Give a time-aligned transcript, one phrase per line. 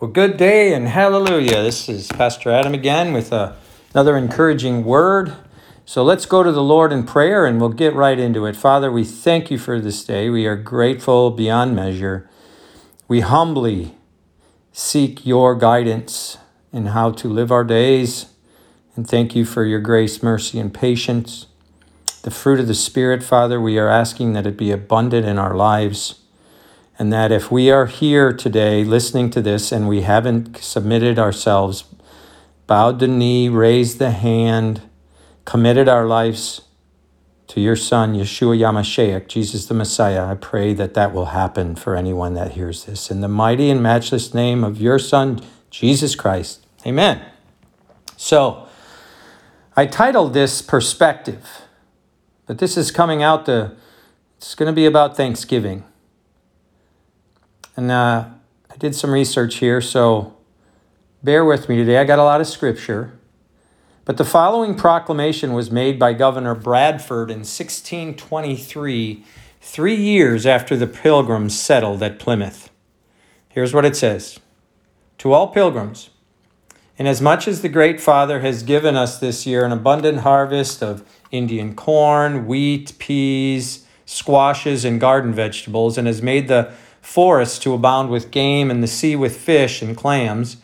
[0.00, 1.60] Well, good day and hallelujah.
[1.60, 3.56] This is Pastor Adam again with a,
[3.92, 5.34] another encouraging word.
[5.84, 8.54] So let's go to the Lord in prayer and we'll get right into it.
[8.54, 10.30] Father, we thank you for this day.
[10.30, 12.30] We are grateful beyond measure.
[13.08, 13.96] We humbly
[14.70, 16.38] seek your guidance
[16.72, 18.26] in how to live our days.
[18.94, 21.46] And thank you for your grace, mercy, and patience.
[22.22, 25.56] The fruit of the Spirit, Father, we are asking that it be abundant in our
[25.56, 26.20] lives.
[26.98, 31.84] And that if we are here today listening to this and we haven't submitted ourselves,
[32.66, 34.82] bowed the knee, raised the hand,
[35.44, 36.62] committed our lives
[37.48, 41.96] to your Son, Yeshua HaMashiach, Jesus the Messiah, I pray that that will happen for
[41.96, 43.10] anyone that hears this.
[43.10, 46.66] In the mighty and matchless name of your Son, Jesus Christ.
[46.86, 47.24] Amen.
[48.16, 48.66] So,
[49.76, 51.62] I titled this Perspective,
[52.46, 53.76] but this is coming out the,
[54.36, 55.84] it's going to be about Thanksgiving.
[57.78, 58.24] And uh,
[58.68, 60.34] I did some research here, so
[61.22, 61.98] bear with me today.
[61.98, 63.12] I got a lot of scripture.
[64.04, 69.24] But the following proclamation was made by Governor Bradford in 1623,
[69.60, 72.68] three years after the pilgrims settled at Plymouth.
[73.48, 74.40] Here's what it says
[75.18, 76.10] To all pilgrims,
[76.96, 81.76] inasmuch as the Great Father has given us this year an abundant harvest of Indian
[81.76, 86.74] corn, wheat, peas, squashes, and garden vegetables, and has made the
[87.08, 90.58] forests to abound with game, and the sea with fish and clams.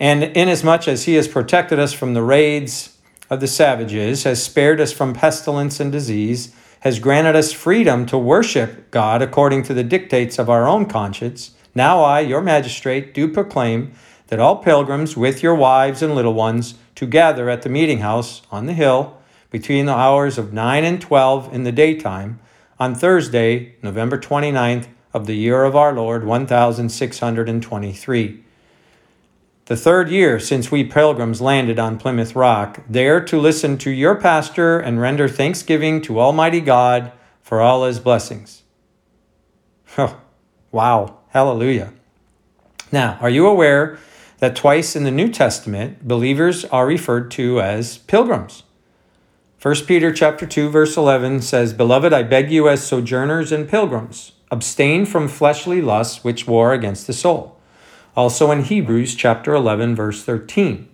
[0.00, 2.96] And inasmuch as he has protected us from the raids
[3.28, 8.16] of the savages, has spared us from pestilence and disease, has granted us freedom to
[8.16, 13.28] worship God according to the dictates of our own conscience, now I, your magistrate, do
[13.28, 13.92] proclaim
[14.28, 18.40] that all pilgrims with your wives and little ones to gather at the meeting house
[18.50, 19.18] on the hill
[19.50, 22.40] between the hours of 9 and 12 in the daytime
[22.78, 28.44] on Thursday, November 29th, of the year of our Lord, 1623.
[29.66, 34.16] The third year since we pilgrims landed on Plymouth Rock, there to listen to your
[34.16, 38.64] pastor and render thanksgiving to Almighty God for all his blessings.
[40.72, 41.92] wow, hallelujah.
[42.90, 44.00] Now, are you aware
[44.38, 48.62] that twice in the New Testament, believers are referred to as pilgrims?
[49.62, 54.32] 1 Peter chapter 2 verse 11 says, "Beloved, I beg you as sojourners and pilgrims,
[54.50, 57.56] abstain from fleshly lusts which war against the soul.
[58.16, 60.88] Also in Hebrews chapter 11 verse 13.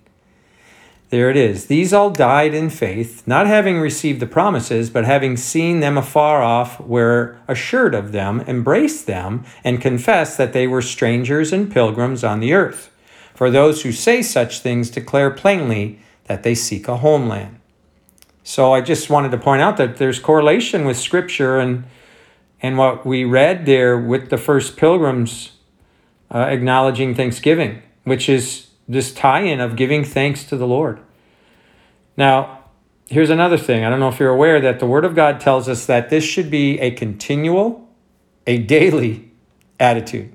[1.09, 1.67] There it is.
[1.67, 6.43] These all died in faith, not having received the promises, but having seen them afar
[6.43, 12.25] off, were assured of them, embraced them, and confessed that they were strangers and pilgrims
[12.25, 12.91] on the earth.
[13.35, 17.61] For those who say such things declare plainly that they seek a homeland.
[18.43, 21.85] So I just wanted to point out that there's correlation with Scripture and
[22.63, 25.53] and what we read there with the first pilgrims
[26.31, 31.01] uh, acknowledging Thanksgiving, which is this tie in of giving thanks to the Lord.
[32.17, 32.65] Now,
[33.09, 33.85] here's another thing.
[33.85, 36.25] I don't know if you're aware that the Word of God tells us that this
[36.25, 37.89] should be a continual,
[38.47, 39.31] a daily
[39.79, 40.33] attitude.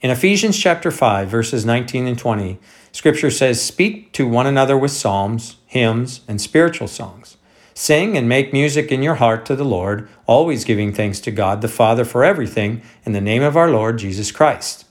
[0.00, 2.58] In Ephesians chapter 5, verses 19 and 20,
[2.92, 7.38] Scripture says, Speak to one another with psalms, hymns, and spiritual songs
[7.74, 11.60] Sing and make music in your heart to the Lord, always giving thanks to God
[11.60, 14.84] the Father for everything in the name of our Lord Jesus Christ.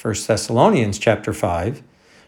[0.00, 1.82] 1 Thessalonians chapter 5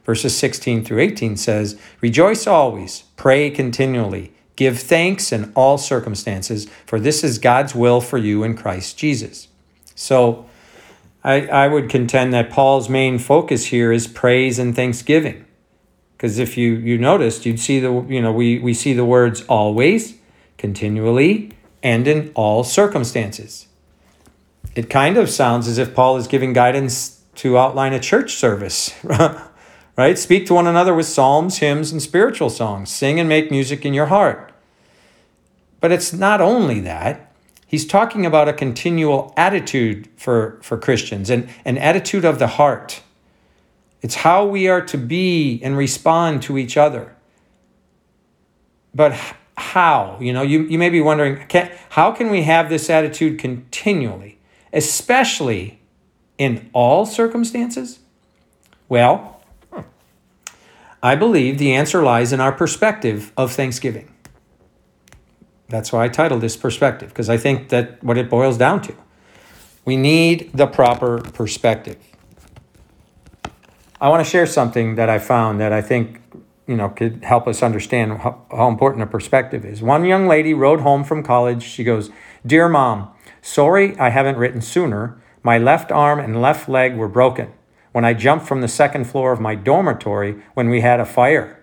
[0.04, 6.98] verses 16 through 18 says, "Rejoice always, pray continually, give thanks in all circumstances, for
[6.98, 9.46] this is God's will for you in Christ Jesus."
[9.94, 10.46] So,
[11.22, 15.44] I, I would contend that Paul's main focus here is praise and thanksgiving.
[16.20, 19.40] Because if you, you noticed, you'd see the, you know, we, we see the words
[19.46, 20.18] always,
[20.58, 23.68] continually, and in all circumstances.
[24.74, 28.92] It kind of sounds as if Paul is giving guidance to outline a church service,
[29.96, 30.18] right?
[30.18, 32.90] Speak to one another with psalms, hymns, and spiritual songs.
[32.90, 34.52] Sing and make music in your heart.
[35.80, 37.32] But it's not only that.
[37.66, 43.00] He's talking about a continual attitude for, for Christians, and an attitude of the heart.
[44.02, 47.14] It's how we are to be and respond to each other.
[48.94, 49.18] But
[49.56, 50.16] how?
[50.20, 54.38] You know, you, you may be wondering can, how can we have this attitude continually,
[54.72, 55.80] especially
[56.38, 58.00] in all circumstances?
[58.88, 59.42] Well,
[61.02, 64.12] I believe the answer lies in our perspective of Thanksgiving.
[65.68, 68.94] That's why I titled this perspective, because I think that what it boils down to.
[69.84, 71.98] We need the proper perspective.
[74.00, 76.22] I want to share something that I found that I think
[76.66, 79.82] you know could help us understand how, how important a perspective is.
[79.82, 81.62] One young lady wrote home from college.
[81.62, 82.10] She goes,
[82.46, 83.10] "Dear mom,
[83.42, 87.52] sorry I haven't written sooner, My left arm and left leg were broken
[87.92, 91.62] when I jumped from the second floor of my dormitory when we had a fire.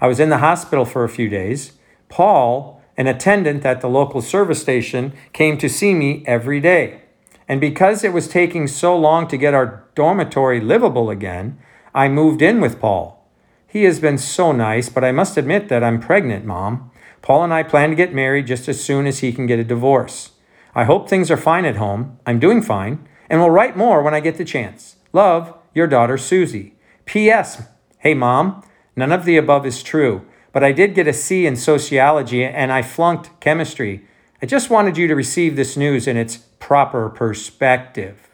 [0.00, 1.72] I was in the hospital for a few days.
[2.08, 7.00] Paul, an attendant at the local service station, came to see me every day.
[7.48, 11.58] And because it was taking so long to get our dormitory livable again,
[11.94, 13.24] I moved in with Paul.
[13.66, 16.90] He has been so nice, but I must admit that I'm pregnant, Mom.
[17.22, 19.64] Paul and I plan to get married just as soon as he can get a
[19.64, 20.32] divorce.
[20.74, 22.18] I hope things are fine at home.
[22.26, 24.96] I'm doing fine, and will write more when I get the chance.
[25.12, 26.74] Love, your daughter Susie.
[27.04, 27.62] P.S.
[27.98, 28.64] Hey, Mom,
[28.96, 32.72] none of the above is true, but I did get a C in sociology and
[32.72, 34.04] I flunked chemistry.
[34.42, 38.28] I just wanted you to receive this news in its proper perspective.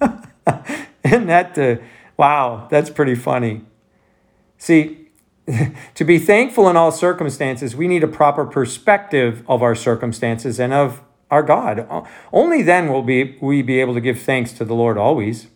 [0.00, 1.82] Isn't that the,
[2.16, 3.62] wow, that's pretty funny.
[4.58, 5.08] See,
[5.94, 10.72] to be thankful in all circumstances, we need a proper perspective of our circumstances and
[10.72, 11.86] of our God.
[12.32, 15.48] Only then will be, we be able to give thanks to the Lord always.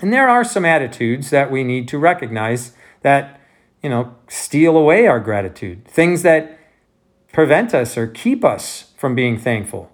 [0.00, 3.40] And there are some attitudes that we need to recognize that,
[3.82, 6.58] you know, steal away our gratitude, things that
[7.32, 9.92] prevent us or keep us from being thankful.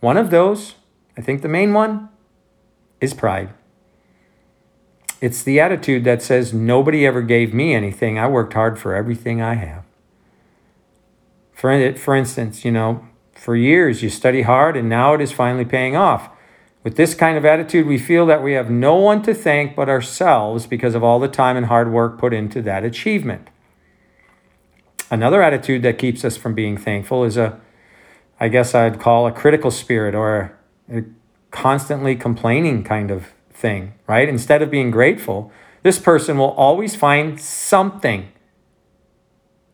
[0.00, 0.76] One of those,
[1.16, 2.08] I think the main one,
[3.00, 3.50] is pride.
[5.20, 8.18] It's the attitude that says, nobody ever gave me anything.
[8.18, 9.84] I worked hard for everything I have.
[11.52, 13.04] For, for instance, you know,
[13.34, 16.30] for years you study hard and now it is finally paying off.
[16.84, 19.88] With this kind of attitude, we feel that we have no one to thank but
[19.88, 23.48] ourselves because of all the time and hard work put into that achievement.
[25.10, 27.60] Another attitude that keeps us from being thankful is a,
[28.38, 30.56] I guess I'd call a critical spirit or
[30.92, 31.02] a
[31.50, 34.28] constantly complaining kind of thing, right?
[34.28, 35.52] Instead of being grateful,
[35.82, 38.28] this person will always find something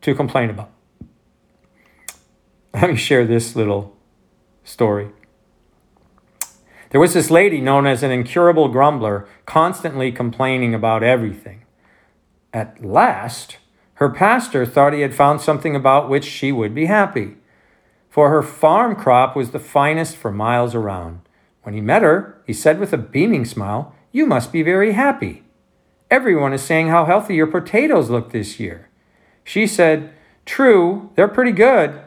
[0.00, 0.70] to complain about.
[2.72, 3.96] Let me share this little
[4.64, 5.10] story.
[6.90, 11.64] There was this lady known as an incurable grumbler, constantly complaining about everything.
[12.52, 13.58] At last,
[13.94, 17.36] her pastor thought he had found something about which she would be happy,
[18.08, 21.20] for her farm crop was the finest for miles around.
[21.64, 25.42] When he met her, he said with a beaming smile, You must be very happy.
[26.10, 28.88] Everyone is saying how healthy your potatoes look this year.
[29.42, 30.12] She said,
[30.44, 32.00] True, they're pretty good,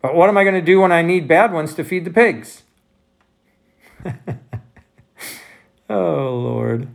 [0.00, 2.10] but what am I going to do when I need bad ones to feed the
[2.10, 2.62] pigs?
[5.90, 6.88] oh, Lord.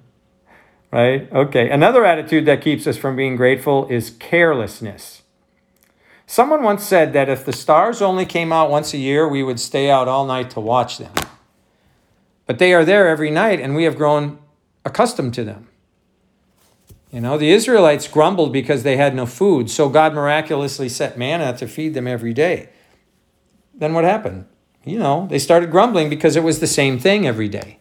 [0.92, 1.32] Right?
[1.32, 1.70] Okay.
[1.70, 5.22] Another attitude that keeps us from being grateful is carelessness.
[6.26, 9.60] Someone once said that if the stars only came out once a year, we would
[9.60, 11.14] stay out all night to watch them.
[12.48, 14.40] But they are there every night, and we have grown
[14.84, 15.68] accustomed to them.
[17.12, 21.56] You know, the Israelites grumbled because they had no food, so God miraculously set manna
[21.58, 22.70] to feed them every day.
[23.74, 24.46] Then what happened?
[24.88, 27.80] you know, they started grumbling because it was the same thing every day.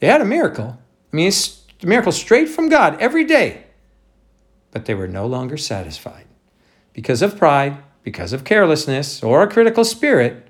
[0.00, 0.78] They had a miracle.
[1.12, 3.64] I mean, it's a miracle straight from God every day.
[4.70, 6.26] But they were no longer satisfied.
[6.92, 10.46] Because of pride, because of carelessness, or a critical spirit,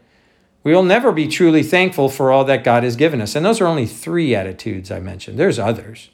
[0.62, 3.34] we will never be truly thankful for all that God has given us.
[3.34, 5.38] And those are only three attitudes I mentioned.
[5.38, 6.10] There's others.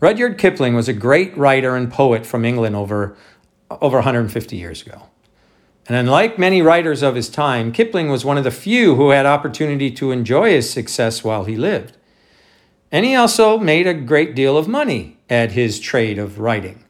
[0.00, 3.16] Rudyard Kipling was a great writer and poet from England over,
[3.70, 5.08] over 150 years ago.
[5.88, 9.24] And unlike many writers of his time, Kipling was one of the few who had
[9.24, 11.96] opportunity to enjoy his success while he lived.
[12.92, 16.84] And he also made a great deal of money at his trade of writing.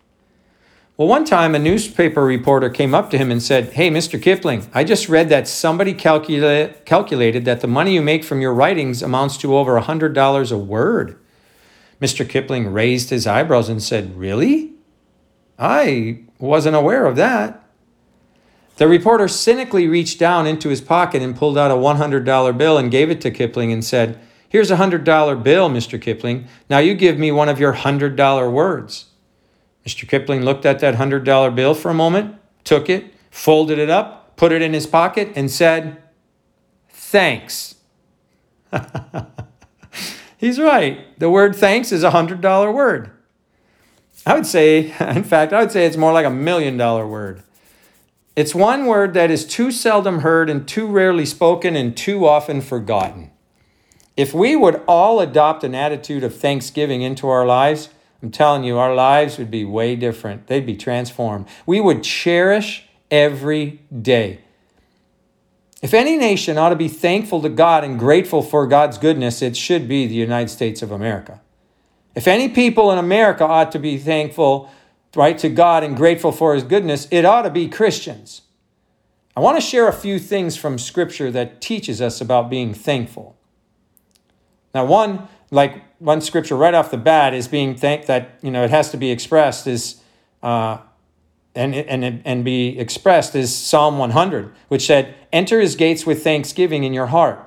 [0.98, 4.20] Well, one time a newspaper reporter came up to him and said, Hey, Mr.
[4.20, 8.54] Kipling, I just read that somebody calcula- calculated that the money you make from your
[8.54, 11.18] writings amounts to over $100 a word.
[12.00, 12.26] Mr.
[12.26, 14.72] Kipling raised his eyebrows and said, Really?
[15.58, 17.62] I wasn't aware of that.
[18.76, 22.90] The reporter cynically reached down into his pocket and pulled out a $100 bill and
[22.90, 26.00] gave it to Kipling and said, Here's a $100 bill, Mr.
[26.00, 26.46] Kipling.
[26.70, 29.06] Now you give me one of your $100 words.
[29.86, 30.08] Mr.
[30.08, 34.50] Kipling looked at that $100 bill for a moment, took it, folded it up, put
[34.50, 36.02] it in his pocket, and said,
[36.90, 37.76] Thanks.
[40.38, 41.18] He's right.
[41.18, 43.10] The word thanks is a $100 word.
[44.26, 47.44] I would say, in fact, I would say it's more like a million dollar word.
[48.34, 52.60] It's one word that is too seldom heard and too rarely spoken and too often
[52.60, 53.30] forgotten.
[54.16, 57.88] If we would all adopt an attitude of thanksgiving into our lives,
[58.22, 60.46] I'm telling you, our lives would be way different.
[60.46, 61.46] They'd be transformed.
[61.66, 64.40] We would cherish every day.
[65.82, 69.56] If any nation ought to be thankful to God and grateful for God's goodness, it
[69.56, 71.40] should be the United States of America.
[72.14, 74.70] If any people in America ought to be thankful
[75.16, 78.42] right, to God and grateful for his goodness, it ought to be Christians.
[79.36, 83.36] I want to share a few things from Scripture that teaches us about being thankful.
[84.74, 88.62] Now, one, like one scripture right off the bat is being thanked that you know
[88.62, 90.00] it has to be expressed is
[90.42, 90.78] uh,
[91.56, 96.84] and, and, and be expressed is Psalm 100, which said, Enter his gates with thanksgiving
[96.84, 97.42] in your heart.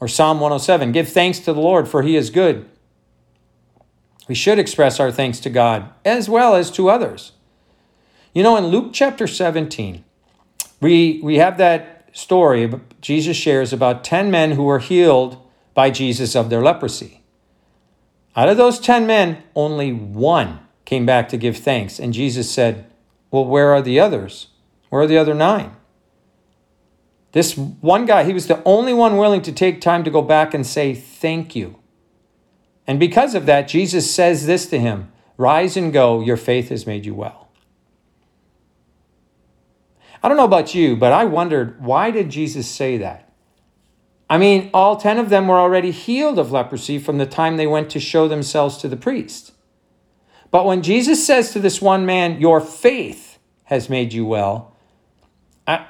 [0.00, 2.68] Or Psalm 107, Give thanks to the Lord, for he is good.
[4.28, 7.32] We should express our thanks to God as well as to others.
[8.34, 10.04] You know, in Luke chapter 17,
[10.80, 15.38] we, we have that story Jesus shares about 10 men who were healed
[15.74, 17.17] by Jesus of their leprosy.
[18.38, 21.98] Out of those 10 men, only one came back to give thanks.
[21.98, 22.88] And Jesus said,
[23.32, 24.46] Well, where are the others?
[24.90, 25.74] Where are the other nine?
[27.32, 30.54] This one guy, he was the only one willing to take time to go back
[30.54, 31.80] and say, Thank you.
[32.86, 36.86] And because of that, Jesus says this to him Rise and go, your faith has
[36.86, 37.48] made you well.
[40.22, 43.27] I don't know about you, but I wondered why did Jesus say that?
[44.30, 47.66] I mean, all 10 of them were already healed of leprosy from the time they
[47.66, 49.52] went to show themselves to the priest.
[50.50, 54.74] But when Jesus says to this one man, Your faith has made you well,
[55.66, 55.86] I,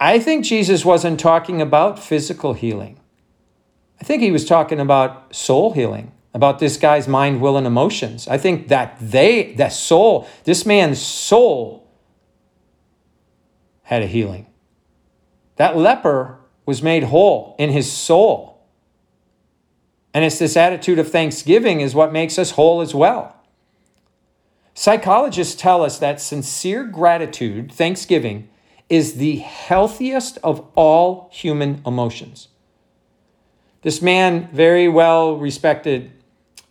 [0.00, 3.00] I think Jesus wasn't talking about physical healing.
[4.00, 8.28] I think he was talking about soul healing about this guy's mind, will, and emotions.
[8.28, 11.90] I think that they, that soul, this man's soul
[13.82, 14.46] had a healing.
[15.56, 16.37] That leper
[16.68, 18.60] was made whole in his soul.
[20.12, 23.34] And it's this attitude of thanksgiving is what makes us whole as well.
[24.74, 28.50] Psychologists tell us that sincere gratitude, thanksgiving,
[28.90, 32.48] is the healthiest of all human emotions.
[33.80, 36.12] This man, very well respected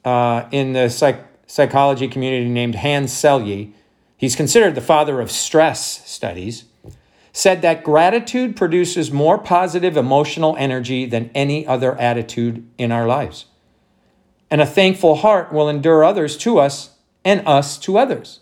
[0.05, 3.71] uh, in the psych- psychology community named Hans Selye,
[4.15, 6.65] he's considered the father of stress studies,
[7.37, 13.45] said that gratitude produces more positive emotional energy than any other attitude in our lives.
[14.49, 18.39] And a thankful heart will endure others to us and us to others.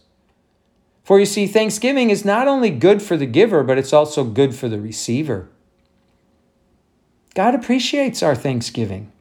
[1.03, 4.55] For you see, thanksgiving is not only good for the giver, but it's also good
[4.55, 5.49] for the receiver.
[7.33, 9.11] God appreciates our thanksgiving.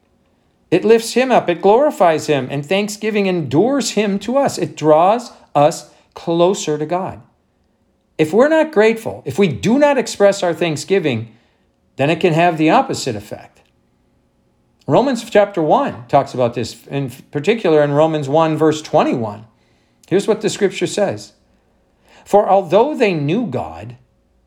[0.71, 4.57] It lifts him up, it glorifies him, and thanksgiving endures him to us.
[4.57, 7.21] It draws us closer to God.
[8.17, 11.35] If we're not grateful, if we do not express our thanksgiving,
[11.97, 13.61] then it can have the opposite effect.
[14.87, 19.45] Romans chapter 1 talks about this, in particular in Romans 1, verse 21.
[20.07, 21.33] Here's what the scripture says
[22.25, 23.97] For although they knew God,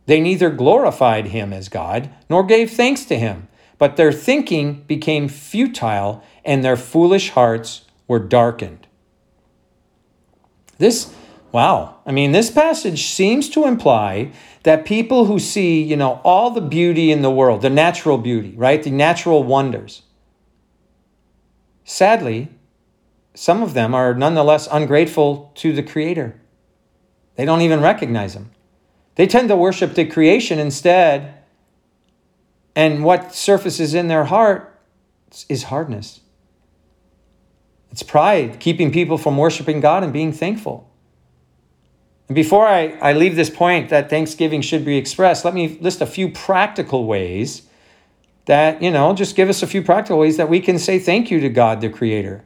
[0.06, 3.48] they neither glorified him as God nor gave thanks to him
[3.78, 8.86] but their thinking became futile and their foolish hearts were darkened.
[10.78, 11.14] This,
[11.52, 14.32] wow, I mean, this passage seems to imply
[14.64, 18.54] that people who see, you know, all the beauty in the world, the natural beauty,
[18.56, 20.02] right, the natural wonders,
[21.84, 22.48] sadly,
[23.34, 26.40] some of them are nonetheless ungrateful to the Creator.
[27.36, 28.50] They don't even recognize Him.
[29.14, 31.34] They tend to worship the creation instead
[32.74, 34.80] and what surfaces in their heart
[35.48, 36.20] is hardness.
[37.90, 40.87] It's pride, keeping people from worshiping God and being thankful.
[42.28, 46.00] And before I, I leave this point that thanksgiving should be expressed, let me list
[46.00, 47.62] a few practical ways
[48.44, 51.30] that, you know, just give us a few practical ways that we can say thank
[51.30, 52.44] you to God, the Creator.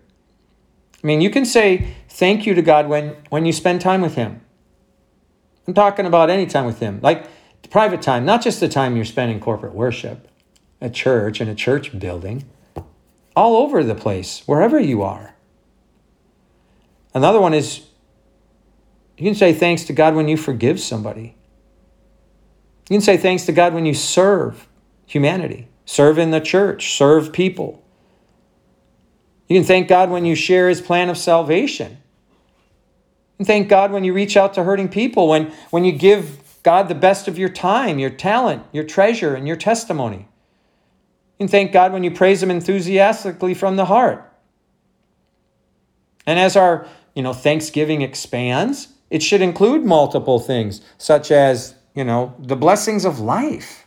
[1.02, 4.14] I mean, you can say thank you to God when, when you spend time with
[4.14, 4.40] Him.
[5.66, 7.00] I'm talking about any time with Him.
[7.02, 7.26] Like,
[7.72, 10.28] private time, not just the time you're spending corporate worship
[10.80, 12.44] at church in a church building,
[13.34, 15.34] all over the place, wherever you are.
[17.14, 17.86] Another one is
[19.22, 21.36] you can say thanks to God when you forgive somebody.
[22.90, 24.66] You can say thanks to God when you serve
[25.06, 27.84] humanity, serve in the church, serve people.
[29.46, 31.98] You can thank God when you share his plan of salvation.
[33.38, 36.88] And thank God when you reach out to hurting people, when, when you give God
[36.88, 40.26] the best of your time, your talent, your treasure, and your testimony.
[41.38, 44.28] Can thank God when you praise Him enthusiastically from the heart.
[46.26, 52.02] And as our you know, Thanksgiving expands, it should include multiple things, such as, you
[52.02, 53.86] know, the blessings of life.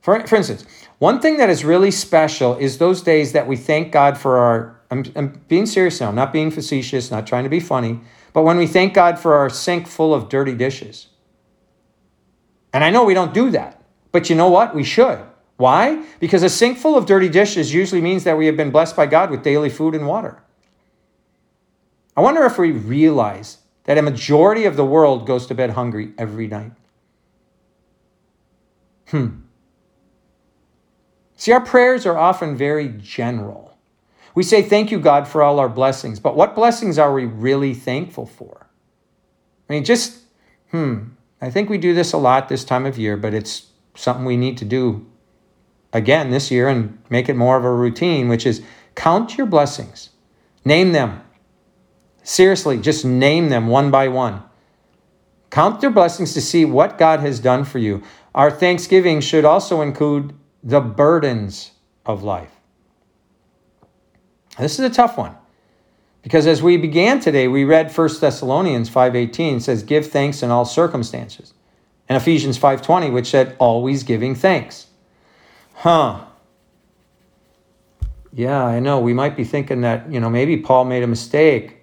[0.00, 0.64] For, for instance,
[0.98, 4.80] one thing that is really special is those days that we thank God for our,
[4.90, 8.00] I'm, I'm being serious now, I'm not being facetious, not trying to be funny,
[8.32, 11.08] but when we thank God for our sink full of dirty dishes.
[12.72, 14.74] And I know we don't do that, but you know what?
[14.74, 15.20] We should.
[15.58, 16.02] Why?
[16.18, 19.04] Because a sink full of dirty dishes usually means that we have been blessed by
[19.04, 20.42] God with daily food and water.
[22.16, 23.58] I wonder if we realize
[23.88, 26.72] that a majority of the world goes to bed hungry every night.
[29.06, 29.28] Hmm.
[31.36, 33.78] See, our prayers are often very general.
[34.34, 36.20] We say, Thank you, God, for all our blessings.
[36.20, 38.66] But what blessings are we really thankful for?
[39.70, 40.18] I mean, just,
[40.70, 41.04] hmm,
[41.40, 44.36] I think we do this a lot this time of year, but it's something we
[44.36, 45.06] need to do
[45.94, 48.62] again this year and make it more of a routine, which is
[48.94, 50.10] count your blessings,
[50.62, 51.22] name them.
[52.28, 54.42] Seriously, just name them one by one.
[55.48, 58.02] Count your blessings to see what God has done for you.
[58.34, 61.70] Our thanksgiving should also include the burdens
[62.04, 62.50] of life.
[64.58, 65.36] This is a tough one.
[66.20, 70.66] Because as we began today, we read 1 Thessalonians 5:18 says give thanks in all
[70.66, 71.54] circumstances.
[72.10, 74.88] And Ephesians 5:20 which said always giving thanks.
[75.76, 76.24] Huh.
[78.34, 79.00] Yeah, I know.
[79.00, 81.77] We might be thinking that, you know, maybe Paul made a mistake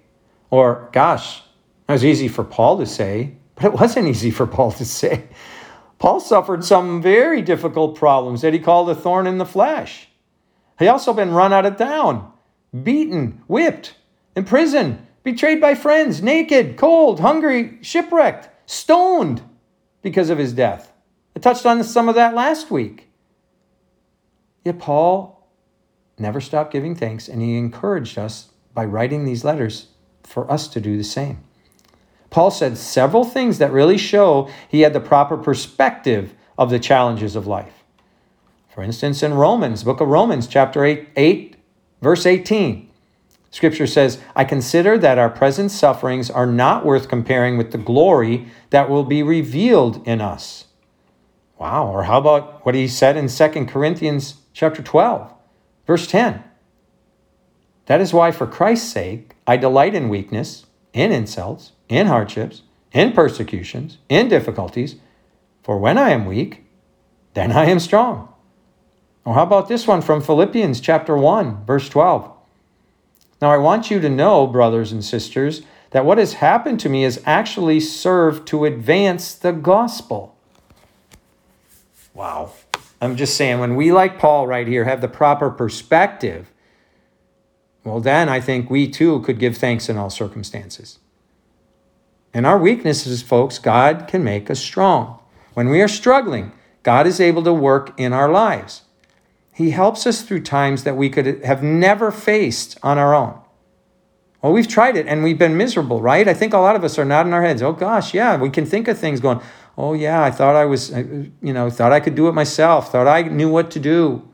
[0.50, 1.42] or gosh,
[1.86, 5.24] that was easy for Paul to say, but it wasn't easy for Paul to say.
[5.98, 10.08] Paul suffered some very difficult problems that he called a thorn in the flesh.
[10.78, 12.32] He also been run out of town,
[12.82, 13.94] beaten, whipped,
[14.34, 19.42] imprisoned, betrayed by friends, naked, cold, hungry, shipwrecked, stoned
[20.02, 20.92] because of his death.
[21.34, 23.08] I touched on some of that last week.
[24.64, 25.48] Yet Paul
[26.18, 29.88] never stopped giving thanks, and he encouraged us by writing these letters
[30.26, 31.42] for us to do the same.
[32.30, 37.36] Paul said several things that really show he had the proper perspective of the challenges
[37.36, 37.84] of life.
[38.74, 41.56] For instance, in Romans, book of Romans, chapter 8, 8
[42.02, 42.90] verse 18,
[43.50, 48.48] scripture says, I consider that our present sufferings are not worth comparing with the glory
[48.70, 50.66] that will be revealed in us.
[51.58, 51.86] Wow.
[51.86, 55.32] Or how about what he said in 2 Corinthians chapter 12,
[55.86, 56.44] verse 10?
[57.86, 62.62] That is why, for Christ's sake, I delight in weakness, in insults, in hardships,
[62.92, 64.96] in persecutions, in difficulties.
[65.62, 66.64] For when I am weak,
[67.34, 68.32] then I am strong.
[69.24, 72.32] Or how about this one from Philippians chapter 1, verse 12?
[73.42, 77.02] Now I want you to know, brothers and sisters, that what has happened to me
[77.02, 80.36] has actually served to advance the gospel.
[82.14, 82.52] Wow.
[83.00, 86.50] I'm just saying, when we, like Paul right here, have the proper perspective,
[87.86, 90.98] well, then I think we too could give thanks in all circumstances.
[92.34, 95.20] In our weaknesses, folks, God can make us strong.
[95.54, 96.50] When we are struggling,
[96.82, 98.82] God is able to work in our lives.
[99.54, 103.38] He helps us through times that we could have never faced on our own.
[104.42, 106.26] Well, we've tried it and we've been miserable, right?
[106.26, 107.62] I think a lot of us are nodding our heads.
[107.62, 109.40] Oh gosh, yeah, we can think of things going,
[109.78, 111.04] oh yeah, I thought I was, uh,
[111.40, 114.28] you know, thought I could do it myself, thought I knew what to do.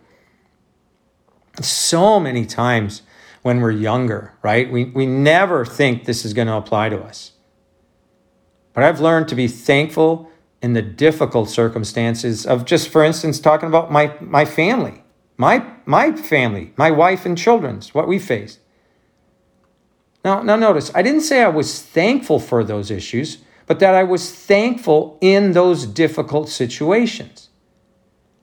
[1.60, 3.02] So many times
[3.42, 4.70] when we're younger, right?
[4.70, 7.32] We, we never think this is going to apply to us.
[8.72, 10.30] But I've learned to be thankful
[10.62, 15.02] in the difficult circumstances of just, for instance, talking about my, my family,
[15.36, 18.60] my, my family, my wife and children's, what we faced.
[20.24, 24.04] Now, now notice, I didn't say I was thankful for those issues, but that I
[24.04, 27.48] was thankful in those difficult situations.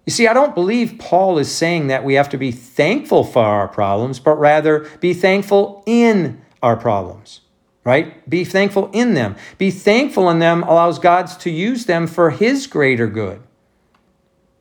[0.10, 3.44] You see, I don't believe Paul is saying that we have to be thankful for
[3.44, 7.42] our problems, but rather be thankful in our problems
[7.86, 8.28] right?
[8.30, 9.36] Be thankful in them.
[9.58, 13.42] Be thankful in them allows God to use them for his greater good.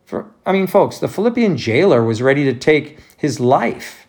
[0.04, 4.06] For, I mean, folks, the Philippian jailer was ready to take his life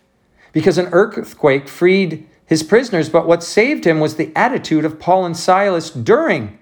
[0.52, 5.24] because an earthquake freed his prisoners, but what saved him was the attitude of Paul
[5.24, 6.58] and Silas during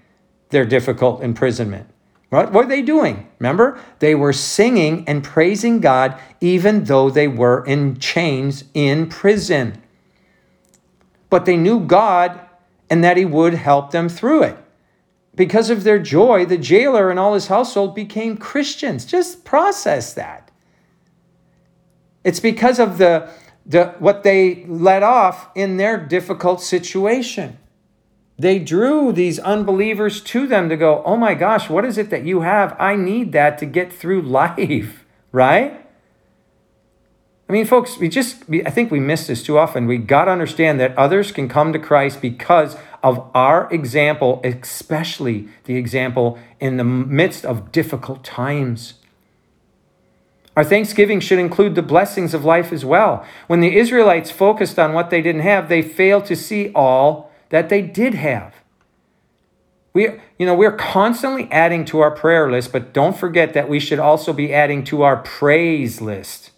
[0.49, 1.89] their difficult imprisonment.
[2.29, 3.27] What were they doing?
[3.39, 3.79] Remember?
[3.99, 9.81] They were singing and praising God even though they were in chains in prison.
[11.29, 12.39] But they knew God
[12.89, 14.57] and that he would help them through it.
[15.35, 19.05] Because of their joy, the jailer and all his household became Christians.
[19.05, 20.51] Just process that.
[22.23, 23.31] It's because of the,
[23.65, 27.57] the what they let off in their difficult situation.
[28.39, 32.23] They drew these unbelievers to them to go, "Oh my gosh, what is it that
[32.23, 32.75] you have?
[32.79, 35.85] I need that to get through life." Right?
[37.49, 39.87] I mean, folks, we just, we, I think we miss this too often.
[39.87, 45.49] We got to understand that others can come to Christ because of our example, especially
[45.63, 48.93] the example in the midst of difficult times.
[50.55, 53.25] Our thanksgiving should include the blessings of life as well.
[53.47, 57.69] When the Israelites focused on what they didn't have, they failed to see all that
[57.69, 58.55] they did have.
[59.93, 63.79] We, you know, we're constantly adding to our prayer list, but don't forget that we
[63.79, 66.48] should also be adding to our praise list.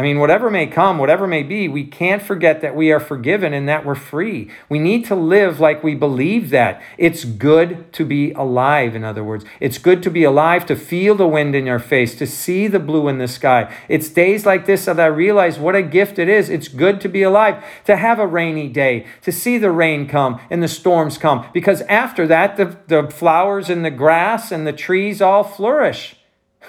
[0.00, 3.52] I mean, whatever may come, whatever may be, we can't forget that we are forgiven
[3.52, 4.50] and that we're free.
[4.70, 6.80] We need to live like we believe that.
[6.96, 9.44] It's good to be alive, in other words.
[9.60, 12.78] It's good to be alive, to feel the wind in your face, to see the
[12.78, 13.70] blue in the sky.
[13.90, 16.48] It's days like this that I realize what a gift it is.
[16.48, 20.40] It's good to be alive, to have a rainy day, to see the rain come
[20.48, 24.72] and the storms come, because after that, the, the flowers and the grass and the
[24.72, 26.16] trees all flourish.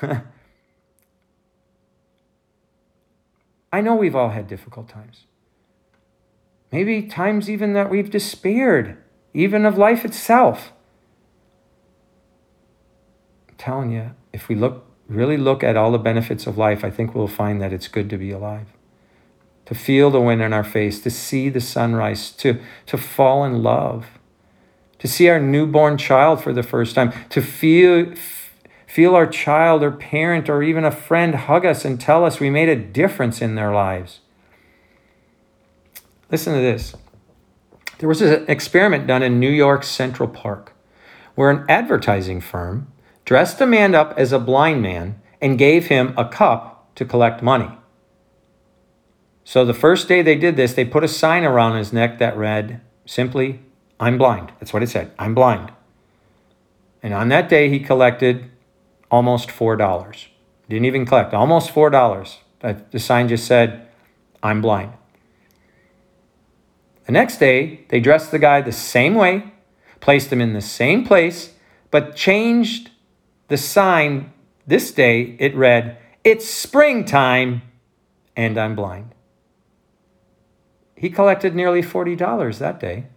[3.71, 5.25] I know we've all had difficult times.
[6.71, 8.97] Maybe times even that we've despaired,
[9.33, 10.71] even of life itself.
[13.49, 16.89] I'm telling you, if we look really look at all the benefits of life, I
[16.89, 18.67] think we'll find that it's good to be alive.
[19.65, 23.61] To feel the wind in our face, to see the sunrise, to, to fall in
[23.61, 24.19] love,
[24.99, 28.13] to see our newborn child for the first time, to feel
[28.91, 32.49] feel our child or parent or even a friend hug us and tell us we
[32.49, 34.19] made a difference in their lives.
[36.29, 36.93] Listen to this.
[37.99, 40.73] There was an experiment done in New York Central Park
[41.35, 42.91] where an advertising firm
[43.23, 47.41] dressed a man up as a blind man and gave him a cup to collect
[47.41, 47.69] money.
[49.45, 52.35] So the first day they did this, they put a sign around his neck that
[52.35, 53.61] read simply,
[54.01, 54.51] I'm blind.
[54.59, 55.13] That's what it said.
[55.17, 55.71] I'm blind.
[57.01, 58.50] And on that day, he collected
[59.11, 60.27] almost $4.
[60.69, 62.37] Didn't even collect, almost $4.
[62.91, 63.87] The sign just said,
[64.41, 64.93] I'm blind.
[67.05, 69.51] The next day, they dressed the guy the same way,
[69.99, 71.53] placed him in the same place,
[71.91, 72.91] but changed
[73.49, 74.31] the sign.
[74.65, 77.63] This day, it read, It's springtime
[78.35, 79.13] and I'm blind.
[80.95, 83.07] He collected nearly $40 that day.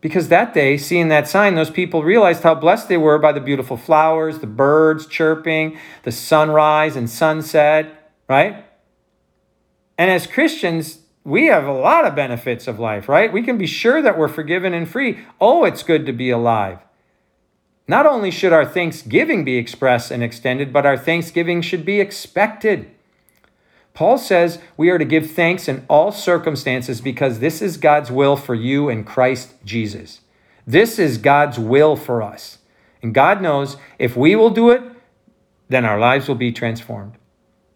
[0.00, 3.40] Because that day, seeing that sign, those people realized how blessed they were by the
[3.40, 8.64] beautiful flowers, the birds chirping, the sunrise and sunset, right?
[9.96, 13.32] And as Christians, we have a lot of benefits of life, right?
[13.32, 15.18] We can be sure that we're forgiven and free.
[15.40, 16.78] Oh, it's good to be alive.
[17.88, 22.90] Not only should our thanksgiving be expressed and extended, but our thanksgiving should be expected.
[23.98, 28.36] Paul says we are to give thanks in all circumstances because this is God's will
[28.36, 30.20] for you in Christ Jesus.
[30.64, 32.58] This is God's will for us.
[33.02, 34.82] And God knows if we will do it,
[35.68, 37.14] then our lives will be transformed.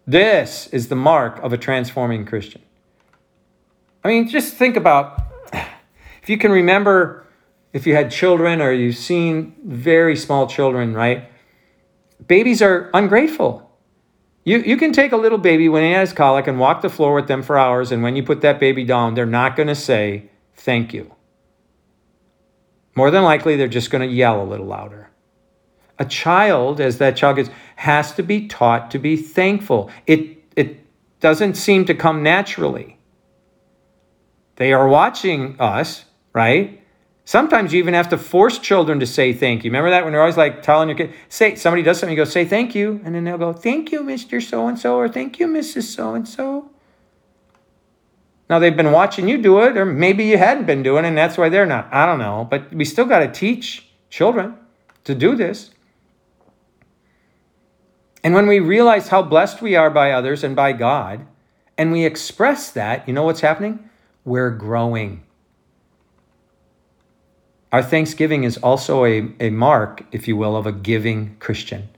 [0.07, 2.61] This is the mark of a transforming Christian.
[4.01, 7.27] I mean, just think about if you can remember
[7.73, 11.29] if you had children or you've seen very small children, right?
[12.25, 13.72] Babies are ungrateful.
[14.43, 17.13] You, you can take a little baby when he has colic and walk the floor
[17.13, 19.75] with them for hours, and when you put that baby down, they're not going to
[19.75, 21.15] say thank you.
[22.95, 25.09] More than likely, they're just going to yell a little louder.
[25.97, 29.89] A child, as that child gets, has to be taught to be thankful.
[30.05, 30.85] It, it
[31.21, 32.99] doesn't seem to come naturally.
[34.57, 36.82] They are watching us, right?
[37.25, 39.69] Sometimes you even have to force children to say thank you.
[39.69, 42.29] Remember that when you're always like telling your kid, say somebody does something, you go,
[42.29, 42.99] say thank you.
[43.05, 44.41] And then they'll go, thank you, Mr.
[44.41, 45.83] So and so, or thank you, Mrs.
[45.83, 46.69] So and so.
[48.49, 51.17] Now they've been watching you do it, or maybe you hadn't been doing it, and
[51.17, 51.87] that's why they're not.
[51.93, 52.45] I don't know.
[52.49, 54.57] But we still got to teach children
[55.05, 55.71] to do this.
[58.21, 61.25] And when we realize how blessed we are by others and by God,
[61.77, 63.89] and we express that, you know what's happening?
[64.23, 65.23] We're growing.
[67.73, 71.89] Our thanksgiving is also a, a mark, if you will, of a giving Christian.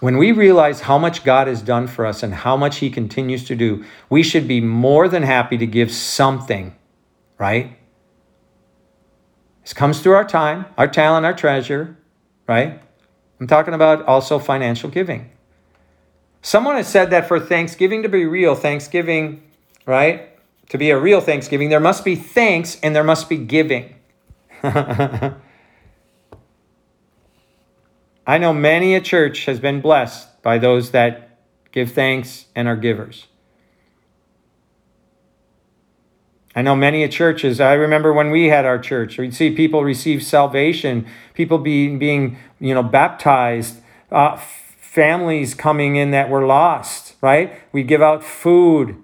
[0.00, 3.44] When we realize how much God has done for us and how much He continues
[3.44, 6.74] to do, we should be more than happy to give something,
[7.38, 7.78] right?
[9.62, 11.96] This comes through our time, our talent, our treasure,
[12.48, 12.82] right?
[13.38, 15.30] I'm talking about also financial giving.
[16.40, 19.44] Someone has said that for Thanksgiving to be real, Thanksgiving,
[19.86, 20.31] right?
[20.68, 23.94] To be a real Thanksgiving, there must be thanks and there must be giving.
[24.62, 25.34] I
[28.38, 31.38] know many a church has been blessed by those that
[31.72, 33.26] give thanks and are givers.
[36.54, 37.60] I know many churches.
[37.60, 42.36] I remember when we had our church, we'd see people receive salvation, people being being
[42.60, 47.14] you know baptized, uh, families coming in that were lost.
[47.22, 47.58] Right?
[47.72, 49.02] We give out food.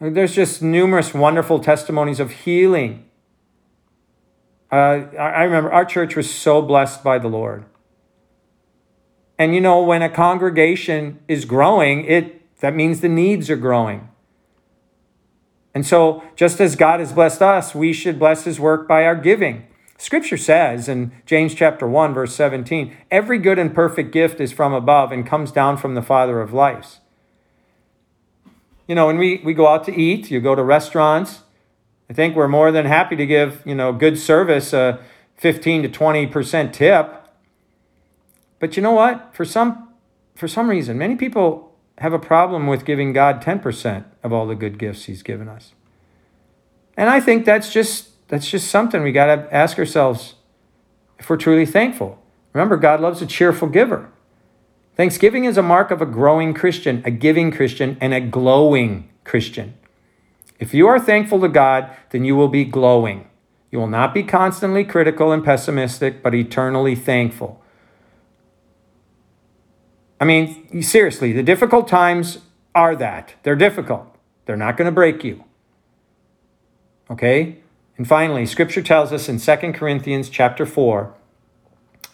[0.00, 3.04] There's just numerous wonderful testimonies of healing.
[4.70, 7.64] Uh, I remember our church was so blessed by the Lord.
[9.38, 14.08] And you know, when a congregation is growing, it that means the needs are growing.
[15.74, 19.14] And so, just as God has blessed us, we should bless his work by our
[19.14, 19.66] giving.
[19.96, 24.72] Scripture says in James chapter 1 verse 17, every good and perfect gift is from
[24.72, 27.00] above and comes down from the Father of lights.
[28.88, 31.42] You know, when we, we go out to eat, you go to restaurants,
[32.10, 34.98] I think we're more than happy to give, you know, good service a
[35.36, 37.14] 15 to 20% tip.
[38.58, 39.34] But you know what?
[39.34, 39.84] For some
[40.34, 44.54] for some reason, many people have a problem with giving God 10% of all the
[44.54, 45.72] good gifts he's given us.
[46.96, 50.34] And I think that's just that's just something we got to ask ourselves
[51.18, 52.22] if we're truly thankful.
[52.52, 54.10] Remember, God loves a cheerful giver.
[54.98, 59.74] Thanksgiving is a mark of a growing Christian, a giving Christian, and a glowing Christian.
[60.58, 63.30] If you are thankful to God, then you will be glowing.
[63.70, 67.62] You will not be constantly critical and pessimistic, but eternally thankful.
[70.20, 72.38] I mean, seriously, the difficult times
[72.74, 73.34] are that.
[73.44, 74.12] They're difficult.
[74.46, 75.44] They're not going to break you.
[77.08, 77.58] Okay?
[77.96, 81.14] And finally, scripture tells us in 2 Corinthians chapter 4,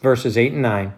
[0.03, 0.95] verses 8 and 9,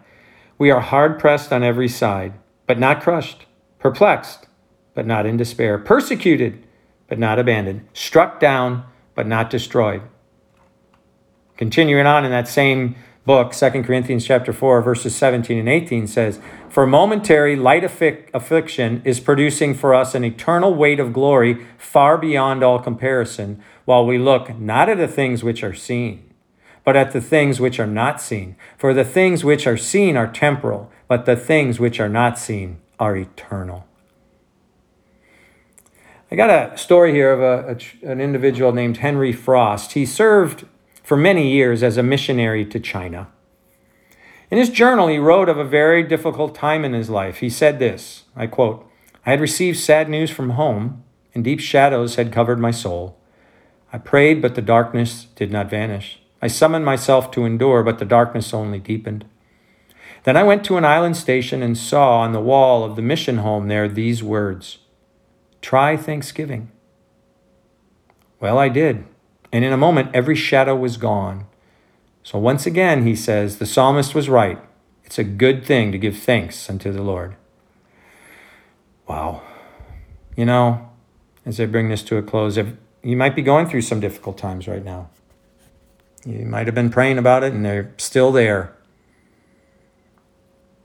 [0.57, 2.33] we are hard pressed on every side,
[2.65, 3.45] but not crushed,
[3.79, 4.47] perplexed,
[4.93, 6.65] but not in despair, persecuted,
[7.07, 8.83] but not abandoned, struck down,
[9.15, 10.01] but not destroyed.
[11.55, 16.39] Continuing on in that same book, 2 Corinthians chapter 4, verses 17 and 18 says,
[16.69, 22.63] For momentary light affliction is producing for us an eternal weight of glory far beyond
[22.63, 26.26] all comparison, while we look not at the things which are seen,
[26.87, 28.55] but at the things which are not seen.
[28.77, 32.79] For the things which are seen are temporal, but the things which are not seen
[32.97, 33.85] are eternal.
[36.31, 39.91] I got a story here of a, a, an individual named Henry Frost.
[39.91, 40.65] He served
[41.03, 43.27] for many years as a missionary to China.
[44.49, 47.39] In his journal, he wrote of a very difficult time in his life.
[47.39, 48.89] He said this I quote,
[49.25, 51.03] I had received sad news from home,
[51.35, 53.19] and deep shadows had covered my soul.
[53.91, 56.21] I prayed, but the darkness did not vanish.
[56.41, 59.25] I summoned myself to endure, but the darkness only deepened.
[60.23, 63.37] Then I went to an island station and saw on the wall of the mission
[63.37, 64.79] home there these words
[65.61, 66.71] Try Thanksgiving.
[68.39, 69.05] Well, I did,
[69.51, 71.47] and in a moment every shadow was gone.
[72.23, 74.59] So once again, he says, the psalmist was right.
[75.05, 77.35] It's a good thing to give thanks unto the Lord.
[79.07, 79.41] Wow.
[80.35, 80.89] You know,
[81.45, 82.57] as I bring this to a close,
[83.01, 85.09] you might be going through some difficult times right now.
[86.27, 88.75] You might have been praying about it and they're still there.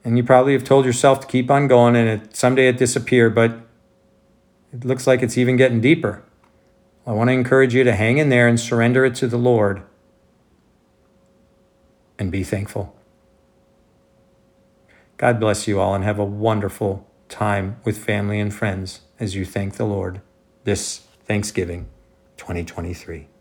[0.04, 3.34] And you probably have told yourself to keep on going and it, someday it disappeared,
[3.34, 3.58] but
[4.72, 6.22] it looks like it's even getting deeper.
[7.04, 9.82] I want to encourage you to hang in there and surrender it to the Lord
[12.20, 12.94] and be thankful.
[15.16, 19.44] God bless you all and have a wonderful time with family and friends as you
[19.44, 20.20] thank the Lord
[20.62, 21.88] this Thanksgiving
[22.36, 23.31] 2023.